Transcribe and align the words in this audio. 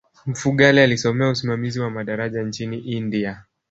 mfugale 0.25 0.83
alisomea 0.83 1.29
usimamizi 1.29 1.79
wa 1.79 1.89
madaraja 1.89 2.43
nchini 2.43 2.77
india 2.77 3.43